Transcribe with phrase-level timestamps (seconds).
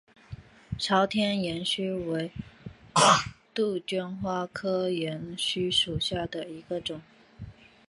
[0.79, 2.31] 朝天岩须为
[3.53, 6.99] 杜鹃花科岩须属下的一个种。